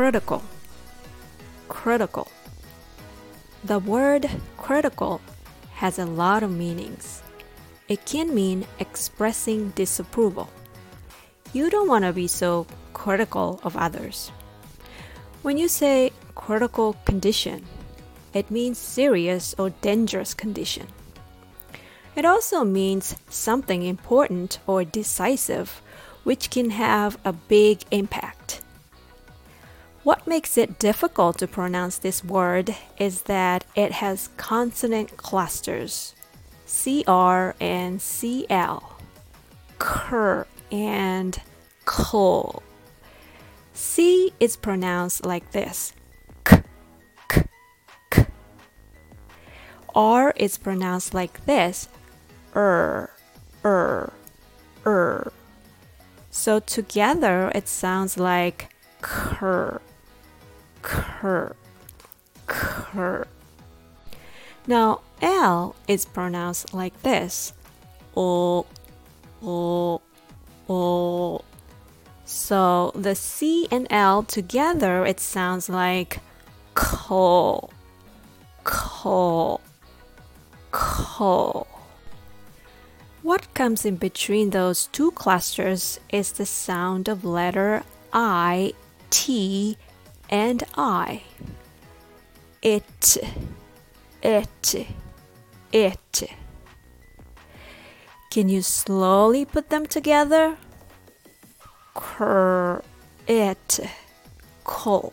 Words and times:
critical, 0.00 0.42
critical. 1.68 2.26
The 3.64 3.78
word 3.80 4.30
critical 4.56 5.20
has 5.74 5.98
a 5.98 6.06
lot 6.06 6.42
of 6.42 6.50
meanings. 6.50 7.22
It 7.86 8.06
can 8.06 8.34
mean 8.34 8.64
expressing 8.78 9.76
disapproval. 9.76 10.48
You 11.52 11.68
don't 11.68 11.86
want 11.86 12.06
to 12.06 12.14
be 12.14 12.28
so 12.28 12.66
critical 12.94 13.60
of 13.62 13.76
others. 13.76 14.32
When 15.42 15.58
you 15.58 15.68
say 15.68 16.12
critical 16.34 16.96
condition, 17.04 17.66
it 18.32 18.50
means 18.50 18.78
serious 18.78 19.54
or 19.58 19.68
dangerous 19.84 20.32
condition. 20.32 20.86
It 22.16 22.24
also 22.24 22.64
means 22.64 23.16
something 23.28 23.82
important 23.82 24.60
or 24.66 24.82
decisive, 24.82 25.82
which 26.24 26.48
can 26.48 26.70
have 26.70 27.18
a 27.22 27.34
big 27.34 27.84
impact. 27.90 28.29
What 30.10 30.26
makes 30.26 30.58
it 30.58 30.80
difficult 30.80 31.38
to 31.38 31.46
pronounce 31.46 31.96
this 31.96 32.24
word 32.24 32.74
is 32.98 33.22
that 33.30 33.64
it 33.76 33.92
has 33.92 34.30
consonant 34.36 35.16
clusters 35.16 36.16
CR 36.66 37.54
and 37.60 38.02
CL, 38.02 38.98
Cur 39.78 40.48
and 40.72 41.40
Kol. 41.84 42.60
C 43.72 44.32
is 44.40 44.56
pronounced 44.56 45.24
like 45.24 45.52
this 45.52 45.92
K, 46.42 46.64
K, 47.28 47.44
K. 48.10 48.26
R 49.94 50.32
is 50.34 50.58
pronounced 50.58 51.14
like 51.14 51.46
this 51.46 51.88
Er, 52.56 53.12
Er, 53.64 54.12
Er. 54.84 55.32
So 56.30 56.58
together 56.58 57.52
it 57.54 57.68
sounds 57.68 58.18
like 58.18 58.74
Cur 59.02 59.80
cur, 60.82 61.54
cur. 62.46 63.26
Now, 64.66 65.00
L 65.22 65.74
is 65.88 66.04
pronounced 66.04 66.74
like 66.74 67.02
this. 67.02 67.52
O, 68.16 68.66
o, 69.42 70.00
o. 70.68 71.44
So 72.24 72.92
the 72.94 73.14
C 73.14 73.66
and 73.70 73.86
L 73.90 74.22
together, 74.22 75.04
it 75.04 75.20
sounds 75.20 75.68
like 75.68 76.20
coal, 76.74 77.70
coal, 78.64 79.60
coal. 80.70 81.66
What 83.22 83.52
comes 83.52 83.84
in 83.84 83.96
between 83.96 84.50
those 84.50 84.86
two 84.86 85.10
clusters 85.10 86.00
is 86.10 86.32
the 86.32 86.46
sound 86.46 87.08
of 87.08 87.24
letter 87.24 87.82
I, 88.12 88.72
T, 89.10 89.76
and 90.30 90.62
I. 90.76 91.22
It, 92.62 93.18
it, 94.22 94.86
it. 95.72 96.30
Can 98.30 98.48
you 98.48 98.62
slowly 98.62 99.44
put 99.44 99.68
them 99.70 99.86
together? 99.86 100.56
Cur, 101.94 102.80
it, 103.26 103.80
col. 104.64 105.12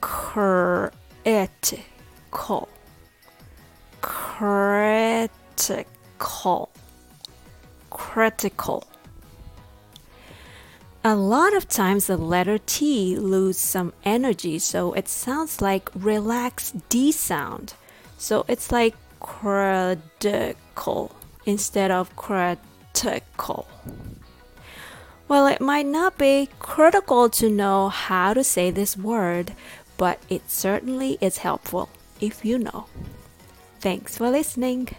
Cur, 0.00 0.92
it, 1.24 1.80
col. 2.30 2.68
Critical, 4.02 5.80
critical. 7.90 8.84
A 11.02 11.16
lot 11.16 11.54
of 11.56 11.66
times 11.66 12.08
the 12.08 12.18
letter 12.18 12.58
T 12.58 13.16
loses 13.16 13.62
some 13.62 13.94
energy, 14.04 14.58
so 14.58 14.92
it 14.92 15.08
sounds 15.08 15.62
like 15.62 15.88
relaxed 15.94 16.76
D 16.90 17.10
sound. 17.10 17.72
So 18.18 18.44
it's 18.48 18.70
like 18.70 18.94
critical 19.18 21.16
instead 21.46 21.90
of 21.90 22.14
critical. 22.16 23.66
Well, 25.26 25.46
it 25.46 25.62
might 25.62 25.86
not 25.86 26.18
be 26.18 26.50
critical 26.58 27.30
to 27.30 27.48
know 27.48 27.88
how 27.88 28.34
to 28.34 28.44
say 28.44 28.70
this 28.70 28.94
word, 28.94 29.54
but 29.96 30.18
it 30.28 30.50
certainly 30.50 31.16
is 31.22 31.38
helpful 31.38 31.88
if 32.20 32.44
you 32.44 32.58
know. 32.58 32.84
Thanks 33.80 34.18
for 34.18 34.28
listening. 34.28 34.90